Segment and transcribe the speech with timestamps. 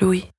[0.00, 0.30] Louis.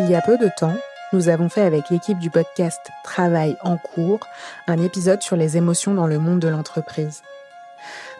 [0.00, 0.74] Il y a peu de temps,
[1.12, 4.20] nous avons fait avec l'équipe du podcast Travail en cours
[4.66, 7.22] un épisode sur les émotions dans le monde de l'entreprise.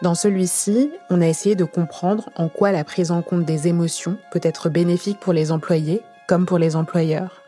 [0.01, 4.17] Dans celui-ci, on a essayé de comprendre en quoi la prise en compte des émotions
[4.31, 7.44] peut être bénéfique pour les employés comme pour les employeurs.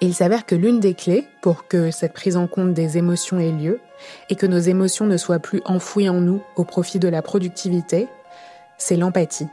[0.00, 3.52] Il s'avère que l'une des clés pour que cette prise en compte des émotions ait
[3.52, 3.80] lieu
[4.28, 8.08] et que nos émotions ne soient plus enfouies en nous au profit de la productivité,
[8.78, 9.48] c'est l'empathie.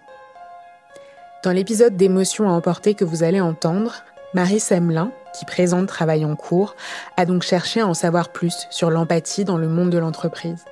[1.44, 6.36] Dans l'épisode d'émotions à emporter que vous allez entendre, Marie Semelin, qui présente Travail en
[6.36, 6.76] cours,
[7.16, 10.66] a donc cherché à en savoir plus sur l'empathie dans le monde de l'entreprise.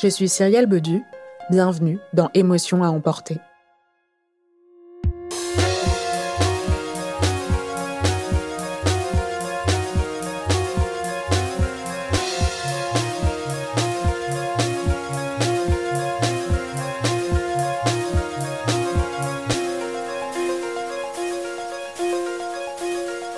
[0.00, 1.02] Je suis Cyrielle Bedu,
[1.50, 3.40] bienvenue dans Émotions à emporter.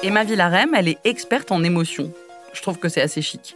[0.03, 2.11] Emma Villarem, elle est experte en émotions.
[2.55, 3.55] Je trouve que c'est assez chic.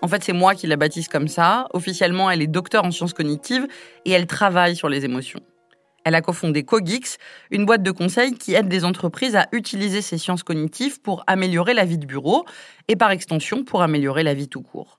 [0.00, 1.66] En fait, c'est moi qui la baptise comme ça.
[1.74, 3.68] Officiellement, elle est docteur en sciences cognitives
[4.06, 5.40] et elle travaille sur les émotions.
[6.04, 7.18] Elle a cofondé Cogix,
[7.50, 11.74] une boîte de conseil qui aide des entreprises à utiliser ces sciences cognitives pour améliorer
[11.74, 12.46] la vie de bureau
[12.88, 14.98] et par extension pour améliorer la vie tout court.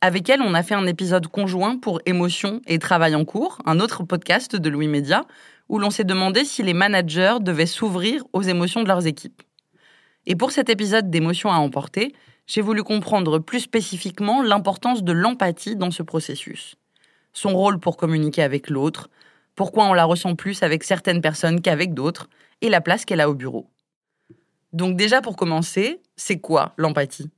[0.00, 3.80] Avec elle, on a fait un épisode conjoint pour Émotions et Travail en cours, un
[3.80, 5.26] autre podcast de Louis Média,
[5.68, 9.42] où l'on s'est demandé si les managers devaient s'ouvrir aux émotions de leurs équipes.
[10.26, 12.14] Et pour cet épisode d'émotions à emporter,
[12.46, 16.76] j'ai voulu comprendre plus spécifiquement l'importance de l'empathie dans ce processus.
[17.32, 19.08] Son rôle pour communiquer avec l'autre,
[19.54, 22.28] pourquoi on la ressent plus avec certaines personnes qu'avec d'autres,
[22.60, 23.68] et la place qu'elle a au bureau.
[24.72, 27.30] Donc déjà pour commencer, c'est quoi l'empathie?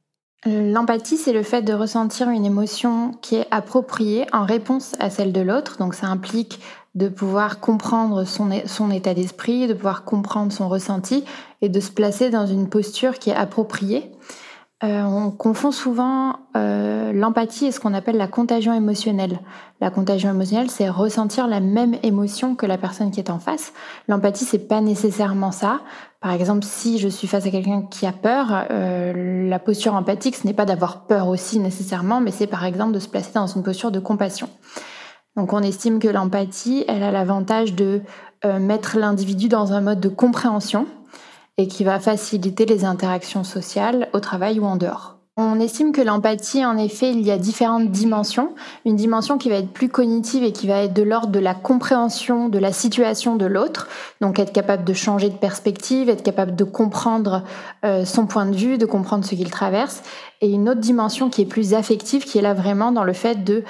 [0.47, 5.33] L'empathie, c'est le fait de ressentir une émotion qui est appropriée en réponse à celle
[5.33, 5.79] de l'autre.
[5.79, 6.61] Donc ça implique
[6.95, 11.25] de pouvoir comprendre son, son état d'esprit, de pouvoir comprendre son ressenti
[11.61, 14.11] et de se placer dans une posture qui est appropriée.
[14.85, 19.41] Euh, on confond souvent euh, l'empathie et ce qu'on appelle la contagion émotionnelle.
[19.81, 23.73] La contagion émotionnelle, c'est ressentir la même émotion que la personne qui est en face.
[24.07, 25.81] L'empathie, c'est pas nécessairement ça.
[26.21, 30.37] Par exemple, si je suis face à quelqu'un qui a peur, euh, la posture empathique,
[30.37, 33.49] ce n'est pas d'avoir peur aussi nécessairement, mais c'est par exemple de se placer dans
[33.49, 34.49] une posture de compassion.
[35.39, 38.03] Donc, on estime que l'empathie, elle a l'avantage de
[38.45, 40.87] mettre l'individu dans un mode de compréhension
[41.59, 45.18] et qui va faciliter les interactions sociales au travail ou en dehors.
[45.41, 48.57] On estime que l'empathie, en effet, il y a différentes dimensions.
[48.85, 51.55] Une dimension qui va être plus cognitive et qui va être de l'ordre de la
[51.55, 53.87] compréhension de la situation de l'autre.
[54.21, 57.45] Donc être capable de changer de perspective, être capable de comprendre
[57.85, 60.03] euh, son point de vue, de comprendre ce qu'il traverse.
[60.41, 63.45] Et une autre dimension qui est plus affective, qui est là vraiment dans le fait
[63.45, 63.63] de,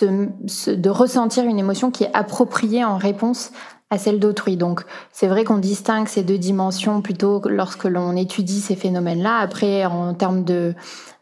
[0.00, 3.52] de ressentir une émotion qui est appropriée en réponse
[3.90, 4.56] à celle d'autrui.
[4.56, 9.38] Donc c'est vrai qu'on distingue ces deux dimensions plutôt lorsque l'on étudie ces phénomènes-là.
[9.38, 10.74] Après, en termes de,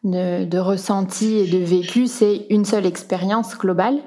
[0.04, 3.98] de, de ressenti et de vécu, c'est une seule expérience globale.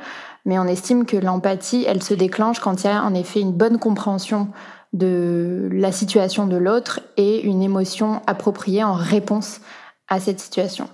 [0.45, 3.51] Mais on estime que l'empathie, elle se déclenche quand il y a en effet une
[3.53, 4.47] bonne compréhension
[4.93, 9.61] de la situation de l'autre et une émotion appropriée en réponse
[10.07, 10.89] à cette situation.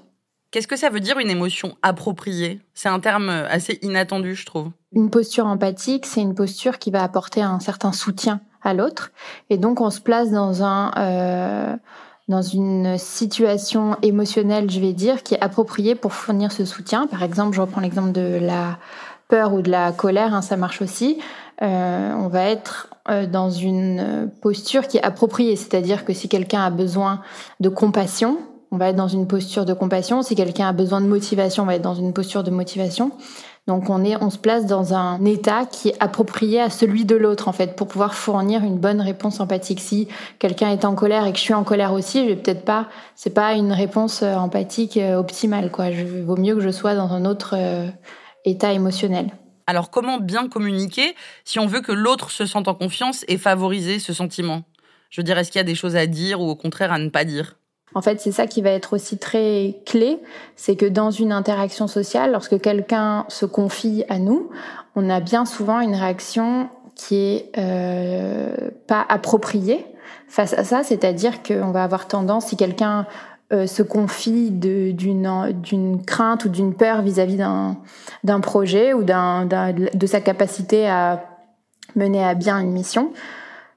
[0.51, 2.59] Qu'est-ce que ça veut dire une émotion appropriée?
[2.73, 4.69] C'est un terme assez inattendu, je trouve.
[4.97, 9.11] Une posture empathique, c'est une posture qui va apporter un certain soutien à l'autre.
[9.51, 10.91] Et donc, on se place dans un...
[10.97, 11.75] Euh,
[12.27, 17.07] dans une situation émotionnelle, je vais dire, qui est appropriée pour fournir ce soutien.
[17.07, 18.79] Par exemple, je reprends l'exemple de la
[19.29, 21.19] peur ou de la colère, hein, ça marche aussi.
[21.61, 26.65] Euh, on va être euh, dans une posture qui est appropriée, c'est-à-dire que si quelqu'un
[26.65, 27.21] a besoin
[27.61, 28.39] de compassion,
[28.71, 30.21] on va être dans une posture de compassion.
[30.21, 33.11] Si quelqu'un a besoin de motivation, on va être dans une posture de motivation.
[33.67, 37.17] Donc on est, on se place dans un état qui est approprié à celui de
[37.17, 39.81] l'autre en fait, pour pouvoir fournir une bonne réponse empathique.
[39.81, 40.07] Si
[40.39, 42.87] quelqu'un est en colère et que je suis en colère aussi, je vais peut-être pas,
[43.15, 45.91] c'est pas une réponse euh, empathique euh, optimale quoi.
[45.91, 47.89] Je vaut mieux que je sois dans un autre euh,
[48.45, 49.31] état émotionnel.
[49.67, 53.99] Alors comment bien communiquer si on veut que l'autre se sente en confiance et favoriser
[53.99, 54.63] ce sentiment?
[55.09, 56.99] Je veux dire, est-ce qu'il y a des choses à dire ou au contraire à
[56.99, 57.57] ne pas dire?
[57.95, 60.19] En fait, c'est ça qui va être aussi très clé,
[60.55, 64.49] c'est que dans une interaction sociale, lorsque quelqu'un se confie à nous,
[64.95, 68.55] on a bien souvent une réaction qui est euh,
[68.87, 69.85] pas appropriée
[70.27, 73.05] face à ça, c'est-à-dire qu'on va avoir tendance, si quelqu'un
[73.53, 80.19] euh, se confie d'une crainte ou d'une peur vis-à-vis d'un projet ou d'un de sa
[80.19, 81.23] capacité à
[81.95, 83.13] mener à bien une mission,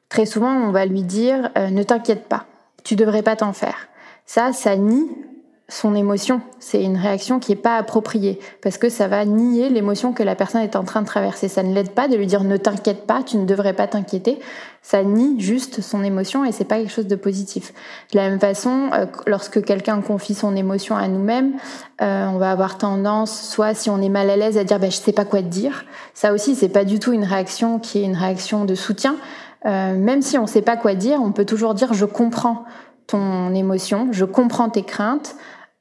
[0.08, 2.46] très souvent on va lui dire euh, ne t'inquiète pas,
[2.82, 3.89] tu devrais pas t'en faire.
[4.32, 5.10] Ça, ça nie
[5.68, 6.40] son émotion.
[6.60, 10.36] C'est une réaction qui n'est pas appropriée parce que ça va nier l'émotion que la
[10.36, 11.48] personne est en train de traverser.
[11.48, 14.38] Ça ne l'aide pas de lui dire ne t'inquiète pas, tu ne devrais pas t'inquiéter.
[14.82, 17.74] Ça nie juste son émotion et c'est pas quelque chose de positif.
[18.12, 21.54] De la même façon, euh, lorsque quelqu'un confie son émotion à nous-mêmes,
[22.00, 24.90] euh, on va avoir tendance, soit si on est mal à l'aise, à dire bah,
[24.90, 25.86] je sais pas quoi te dire.
[26.14, 29.16] Ça aussi, c'est pas du tout une réaction qui est une réaction de soutien.
[29.66, 32.64] Euh, même si on ne sait pas quoi dire, on peut toujours dire je comprends
[33.10, 35.34] ton émotion, je comprends tes craintes,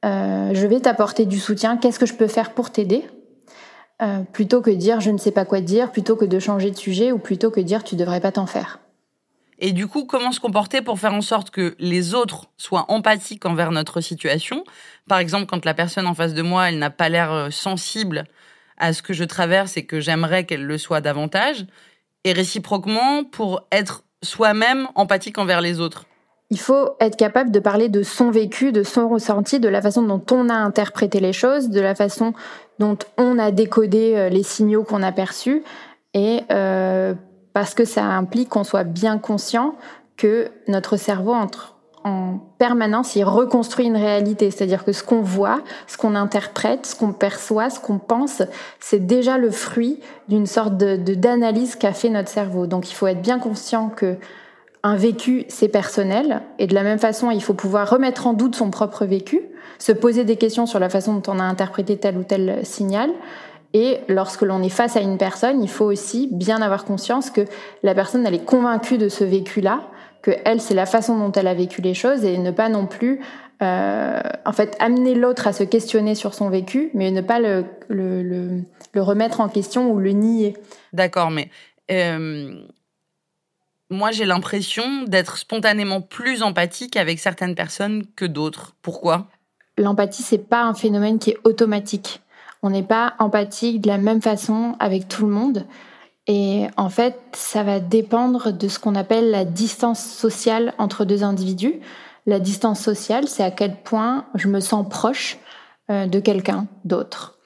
[0.04, 3.04] euh, je vais t'apporter du soutien, qu'est-ce que je peux faire pour t'aider?
[4.02, 6.76] Euh, Plutôt que dire je ne sais pas quoi dire, plutôt que de changer de
[6.76, 8.80] sujet ou plutôt que dire tu devrais pas t'en faire.
[9.58, 13.44] Et du coup, comment se comporter pour faire en sorte que les autres soient empathiques
[13.44, 14.64] envers notre situation?
[15.06, 18.24] Par exemple, quand la personne en face de moi, elle n'a pas l'air euh, sensible
[18.78, 21.66] à ce que je traverse et que j'aimerais qu'elle le soit davantage,
[22.24, 26.06] et réciproquement pour être soi-même empathique envers les autres
[26.50, 30.02] il faut être capable de parler de son vécu, de son ressenti, de la façon
[30.02, 32.32] dont on a interprété les choses, de la façon
[32.78, 35.62] dont on a décodé euh, les signaux qu'on a perçus,
[36.12, 37.14] et euh,
[37.52, 39.76] parce que ça implique qu'on soit bien conscient
[40.16, 44.50] que notre cerveau entre en permanence, il reconstruit une réalité.
[44.50, 48.42] C'est-à-dire que ce qu'on voit, ce qu'on interprète, ce qu'on perçoit, ce qu'on pense,
[48.80, 52.66] c'est déjà le fruit d'une sorte de d'analyse qu'a fait notre cerveau.
[52.66, 54.16] Donc il faut être bien conscient que
[54.82, 58.56] un vécu, c'est personnel, et de la même façon, il faut pouvoir remettre en doute
[58.56, 59.42] son propre vécu,
[59.78, 63.10] se poser des questions sur la façon dont on a interprété tel ou tel signal.
[63.72, 67.42] Et lorsque l'on est face à une personne, il faut aussi bien avoir conscience que
[67.82, 69.82] la personne, elle est convaincue de ce vécu-là,
[70.22, 72.86] que elle, c'est la façon dont elle a vécu les choses, et ne pas non
[72.86, 73.20] plus,
[73.62, 77.64] euh, en fait, amener l'autre à se questionner sur son vécu, mais ne pas le,
[78.96, 80.56] remettre en question ou le nier.
[80.92, 81.48] D'accord, mais
[81.90, 82.54] euh,
[83.90, 88.76] moi, j'ai l'impression d'être spontanément plus empathique avec certaines personnes que d'autres.
[88.82, 89.26] Pourquoi?
[89.76, 92.20] L'empathie, c'est pas un phénomène qui est automatique.
[92.62, 95.66] On n'est pas empathique de la même façon avec tout le monde.
[96.28, 101.24] Et en fait, ça va dépendre de ce qu'on appelle la distance sociale entre deux
[101.24, 101.80] individus.
[102.26, 105.38] La distance sociale, c'est à quel point je me sens proche
[105.90, 107.39] euh, de quelqu'un d'autre.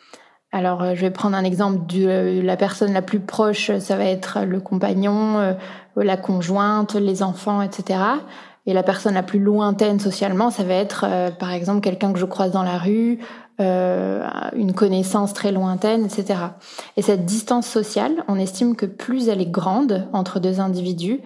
[0.55, 3.97] Alors, euh, je vais prendre un exemple de euh, la personne la plus proche, ça
[3.97, 5.57] va être le compagnon,
[5.97, 7.99] la conjointe, les enfants, etc.
[8.67, 12.19] Et la personne la plus lointaine socialement, ça va être euh, par exemple quelqu'un que
[12.19, 13.19] je croise dans la rue,
[13.61, 16.41] euh, une connaissance très lointaine, etc.
[16.97, 21.21] Et cette distance sociale, on estime que plus elle est grande entre deux individus,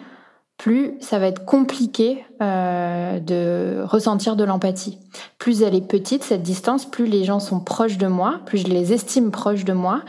[0.59, 4.99] plus ça va être compliqué euh, de ressentir de l'empathie.
[5.39, 8.67] Plus elle est petite, cette distance, plus les gens sont proches de moi, plus je
[8.67, 10.03] les estime proches de moi,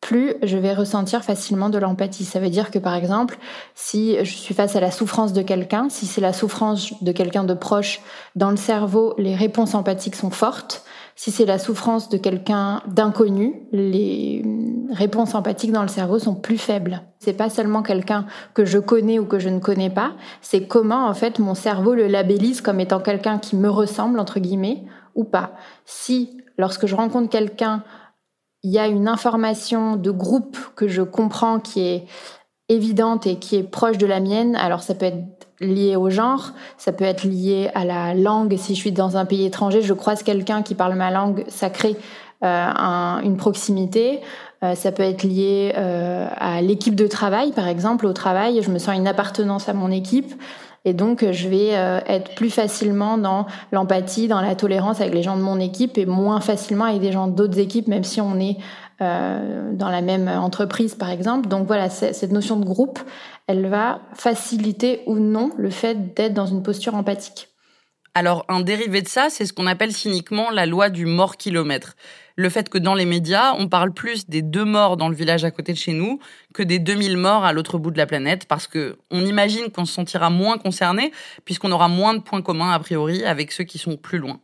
[0.00, 2.24] plus je vais ressentir facilement de l'empathie.
[2.24, 3.38] Ça veut dire que par exemple,
[3.74, 7.44] si je suis face à la souffrance de quelqu'un, si c'est la souffrance de quelqu'un
[7.44, 8.00] de proche,
[8.34, 10.84] dans le cerveau, les réponses empathiques sont fortes.
[11.16, 14.44] Si c'est la souffrance de quelqu'un d'inconnu, les
[14.90, 17.02] réponses empathiques dans le cerveau sont plus faibles.
[17.20, 21.06] C'est pas seulement quelqu'un que je connais ou que je ne connais pas, c'est comment
[21.06, 24.82] en fait mon cerveau le labellise comme étant quelqu'un qui me ressemble entre guillemets
[25.14, 25.52] ou pas.
[25.84, 27.84] Si lorsque je rencontre quelqu'un
[28.64, 32.06] il y a une information de groupe que je comprends qui est
[32.68, 34.56] évidente et qui est proche de la mienne.
[34.56, 38.56] Alors ça peut être lié au genre, ça peut être lié à la langue.
[38.56, 41.70] Si je suis dans un pays étranger, je croise quelqu'un qui parle ma langue, ça
[41.70, 41.96] crée
[42.44, 44.20] euh, une proximité.
[44.62, 48.06] Euh, ça peut être lié euh, à l'équipe de travail, par exemple.
[48.06, 50.34] Au travail, je me sens une appartenance à mon équipe.
[50.84, 55.38] Et donc, je vais être plus facilement dans l'empathie, dans la tolérance avec les gens
[55.38, 58.58] de mon équipe et moins facilement avec des gens d'autres équipes, même si on est
[59.00, 61.48] dans la même entreprise, par exemple.
[61.48, 62.98] Donc voilà, cette notion de groupe,
[63.46, 67.48] elle va faciliter ou non le fait d'être dans une posture empathique.
[68.16, 71.96] Alors, un dérivé de ça, c'est ce qu'on appelle cyniquement la loi du mort-kilomètre.
[72.36, 75.44] Le fait que dans les médias, on parle plus des deux morts dans le village
[75.44, 76.20] à côté de chez nous
[76.52, 79.84] que des 2000 morts à l'autre bout de la planète, parce que on imagine qu'on
[79.84, 81.10] se sentira moins concerné,
[81.44, 84.40] puisqu'on aura moins de points communs a priori avec ceux qui sont plus loin.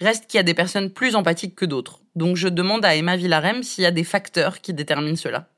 [0.00, 2.00] Reste qu'il y a des personnes plus empathiques que d'autres.
[2.16, 5.51] Donc je demande à Emma Villarem s'il y a des facteurs qui déterminent cela.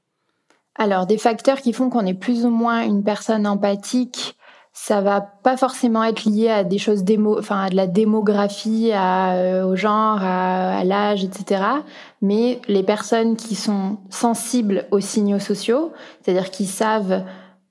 [0.76, 4.36] Alors, des facteurs qui font qu'on est plus ou moins une personne empathique,
[4.76, 8.90] ça va pas forcément être lié à des choses démo, enfin à de la démographie,
[8.92, 11.62] à, euh, au genre, à, l'âge, etc.
[12.20, 17.22] Mais les personnes qui sont sensibles aux signaux sociaux, c'est-à-dire qui savent,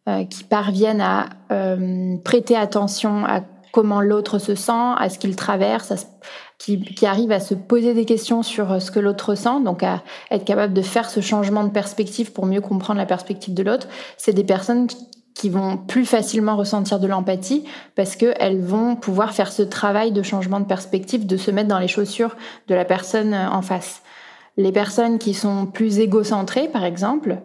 [0.08, 3.42] euh, qui parviennent à euh, prêter attention à
[3.74, 5.96] comment l'autre se sent, à ce qu'il traverse, à
[6.60, 10.04] qui, qui arrivent à se poser des questions sur ce que l'autre ressent, donc à
[10.32, 13.88] être capable de faire ce changement de perspective pour mieux comprendre la perspective de l'autre,
[14.16, 14.88] c'est des personnes
[15.34, 17.66] qui vont plus facilement ressentir de l'empathie
[17.96, 21.80] parce qu'elles vont pouvoir faire ce travail de changement de perspective, de se mettre dans
[21.80, 22.36] les chaussures
[22.68, 24.04] de la personne en face.
[24.56, 27.40] Les personnes qui sont plus égocentrées, par exemple,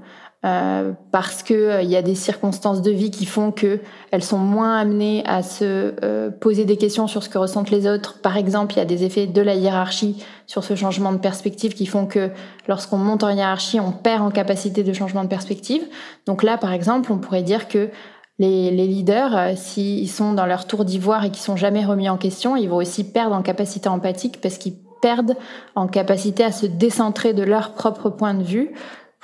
[0.44, 3.80] euh, parce que euh, il y a des circonstances de vie qui font que
[4.12, 7.88] elles sont moins amenées à se euh, poser des questions sur ce que ressentent les
[7.88, 8.20] autres.
[8.20, 11.74] Par exemple, il y a des effets de la hiérarchie sur ce changement de perspective
[11.74, 12.30] qui font que
[12.68, 15.82] lorsqu'on monte en hiérarchie, on perd en capacité de changement de perspective.
[16.26, 17.90] Donc là, par exemple, on pourrait dire que
[18.38, 22.16] les, les leaders, s'ils sont dans leur tour d'ivoire et qui sont jamais remis en
[22.16, 25.34] question, ils vont aussi perdre en capacité empathique parce qu'ils perdent
[25.74, 28.72] en capacité à se décentrer de leur propre point de vue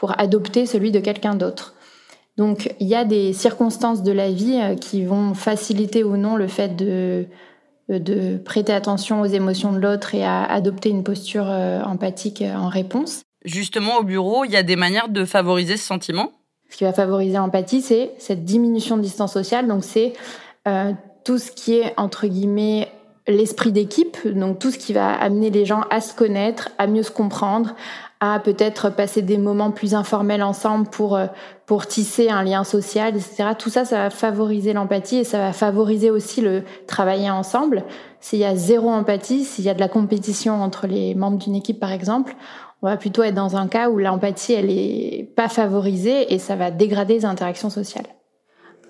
[0.05, 1.73] pour adopter celui de quelqu'un d'autre.
[2.37, 6.37] Donc il y a des circonstances de la vie euh, qui vont faciliter ou non
[6.37, 7.25] le fait de,
[7.91, 12.43] euh, de prêter attention aux émotions de l'autre et à adopter une posture euh, empathique
[12.43, 13.23] en réponse.
[13.47, 16.33] Justement, au bureau, il y a des manières de favoriser ce sentiment?
[16.69, 19.67] Ce qui va favoriser l'empathie, c'est cette diminution de distance sociale.
[19.69, 20.13] Donc c'est
[21.25, 22.91] tout ce qui est, entre guillemets,
[23.27, 27.03] l'esprit d'équipe, donc tout ce qui va amener les gens à se connaître, à mieux
[27.03, 27.75] se comprendre,
[28.21, 31.27] à peut-être passer des moments plus informels ensemble pour euh,
[31.67, 33.51] pour tisser un lien social, etc.
[33.59, 37.85] Tout ça, ça va favoriser l'empathie et ça va favoriser aussi le travailler ensemble.
[38.21, 41.55] S'il y a zéro empathie, s'il y a de la compétition entre les membres d'une
[41.55, 42.37] équipe, par exemple,
[42.83, 46.55] on va plutôt être dans un cas où l'empathie, elle est pas favorisée et ça
[46.55, 48.07] va dégrader les interactions sociales.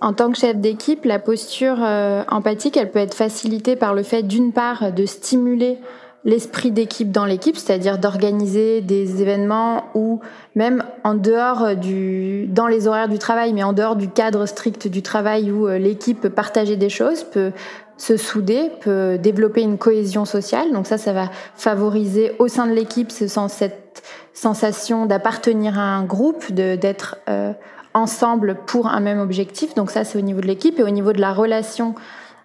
[0.01, 4.03] En tant que chef d'équipe, la posture euh, empathique, elle peut être facilitée par le
[4.03, 5.79] fait d'une part de stimuler
[6.25, 10.21] l'esprit d'équipe dans l'équipe, c'est-à-dire d'organiser des événements où
[10.55, 14.89] même en dehors du, dans les horaires du travail, mais en dehors du cadre strict
[14.89, 17.53] du travail où euh, l'équipe peut partager des choses, peut
[17.97, 20.73] se souder, peut développer une cohésion sociale.
[20.73, 24.03] Donc ça, ça va favoriser au sein de l'équipe cette
[24.33, 27.53] sensation d'appartenir à un groupe, d'être euh,
[27.93, 29.75] ensemble pour un même objectif.
[29.75, 31.95] Donc ça, c'est au niveau de l'équipe et au niveau de la relation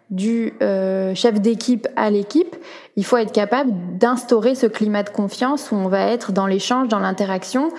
[0.09, 2.55] du euh, chef d'équipe à l'équipe,
[2.95, 6.87] il faut être capable d'instaurer ce climat de confiance où on va être dans l'échange,
[6.87, 7.69] dans l'interaction.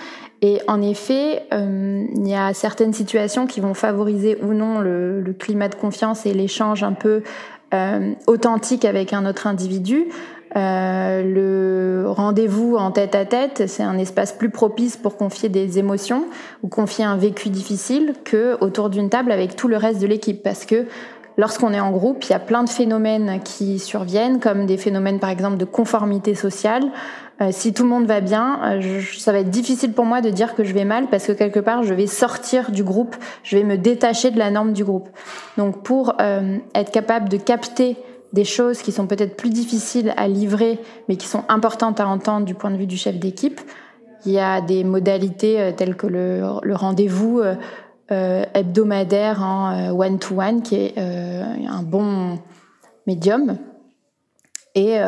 [0.41, 5.21] Et en effet, euh, il y a certaines situations qui vont favoriser ou non le,
[5.21, 7.21] le climat de confiance et l'échange un peu
[7.73, 10.07] euh, authentique avec un autre individu.
[10.57, 15.79] Euh, le rendez-vous en tête à tête, c'est un espace plus propice pour confier des
[15.79, 16.25] émotions
[16.63, 20.43] ou confier un vécu difficile que autour d'une table avec tout le reste de l'équipe
[20.43, 20.85] parce que
[21.37, 25.19] lorsqu'on est en groupe, il y a plein de phénomènes qui surviennent, comme des phénomènes
[25.19, 26.83] par exemple de conformité sociale.
[27.41, 30.29] Euh, si tout le monde va bien, euh, ça va être difficile pour moi de
[30.29, 33.57] dire que je vais mal parce que quelque part je vais sortir du groupe, je
[33.57, 35.09] vais me détacher de la norme du groupe.
[35.57, 37.97] Donc pour euh, être capable de capter
[38.33, 42.45] des choses qui sont peut-être plus difficiles à livrer, mais qui sont importantes à entendre
[42.45, 43.59] du point de vue du chef d'équipe,
[44.25, 47.41] il y a des modalités telles que le, rendez-vous
[48.11, 52.39] hebdomadaire en euh, one-to-one, qui est euh, un bon
[53.07, 53.57] médium
[54.75, 54.99] et,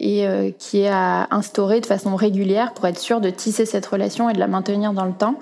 [0.00, 4.28] et qui est à instaurer de façon régulière pour être sûr de tisser cette relation
[4.28, 5.38] et de la maintenir dans le temps.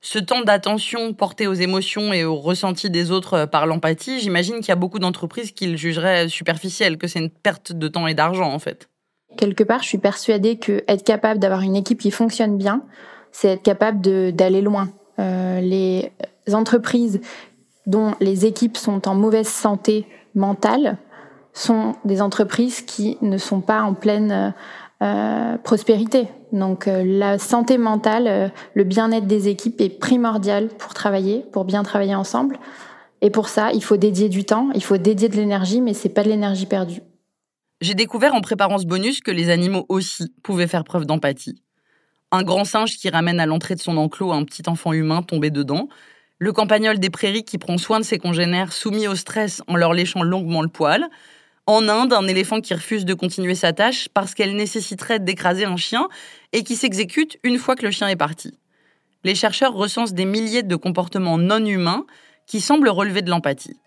[0.00, 4.70] Ce temps d'attention porté aux émotions et aux ressentis des autres par l'empathie, j'imagine qu'il
[4.70, 8.14] y a beaucoup d'entreprises qui le jugeraient superficiel, que c'est une perte de temps et
[8.14, 8.88] d'argent en fait.
[9.36, 12.82] Quelque part, je suis persuadée que être capable d'avoir une équipe qui fonctionne bien,
[13.32, 14.00] c'est être capable
[14.32, 14.88] d'aller loin.
[15.18, 16.12] Euh, les
[16.52, 17.20] entreprises
[17.86, 20.98] dont les équipes sont en mauvaise santé mentale
[21.52, 24.54] sont des entreprises qui ne sont pas en pleine
[25.02, 26.28] euh, prospérité.
[26.52, 31.82] Donc euh, la santé mentale, le bien-être des équipes est primordial pour travailler, pour bien
[31.82, 32.58] travailler ensemble.
[33.20, 36.08] Et pour ça, il faut dédier du temps, il faut dédier de l'énergie, mais c'est
[36.08, 37.00] pas de l'énergie perdue.
[37.80, 41.63] J'ai découvert en préparant ce bonus que les animaux aussi pouvaient faire preuve d'empathie
[42.34, 45.50] un grand singe qui ramène à l'entrée de son enclos un petit enfant humain tombé
[45.50, 45.88] dedans,
[46.38, 49.92] le campagnol des prairies qui prend soin de ses congénères soumis au stress en leur
[49.92, 51.08] léchant longuement le poil,
[51.66, 55.76] En Inde, un éléphant qui refuse de continuer sa tâche parce qu'elle nécessiterait d'écraser un
[55.76, 56.08] chien
[56.52, 58.52] et qui s'exécute une fois que le chien est parti.
[59.22, 62.04] Les chercheurs recensent des milliers de comportements non humains
[62.46, 63.78] qui semblent relever de l'empathie.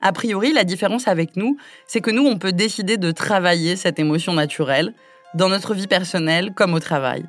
[0.00, 3.98] A priori, la différence avec nous, c'est que nous, on peut décider de travailler cette
[3.98, 4.94] émotion naturelle,
[5.34, 7.24] dans notre vie personnelle comme au travail.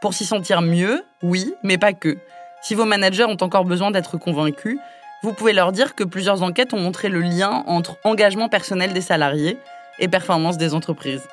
[0.00, 2.18] Pour s'y sentir mieux, oui, mais pas que.
[2.62, 4.78] Si vos managers ont encore besoin d'être convaincus,
[5.24, 9.00] vous pouvez leur dire que plusieurs enquêtes ont montré le lien entre engagement personnel des
[9.00, 9.58] salariés
[9.98, 11.26] et performance des entreprises.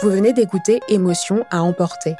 [0.00, 2.14] Vous venez d'écouter Émotion à emporter.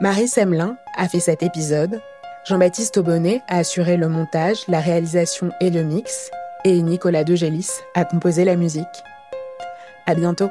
[0.00, 2.00] Marie Semelin a fait cet épisode,
[2.44, 6.30] Jean-Baptiste Aubonnet a assuré le montage, la réalisation et le mix,
[6.64, 9.02] et Nicolas Degélis a composé la musique.
[10.06, 10.50] À bientôt!